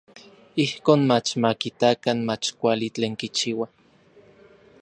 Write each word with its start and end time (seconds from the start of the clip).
Ijkon 0.63 0.99
mach 1.09 1.29
ma 1.41 1.51
kitakan 1.61 2.17
mach 2.27 2.45
kuali 2.59 2.87
tlen 2.95 3.13
kichiua. 3.19 3.67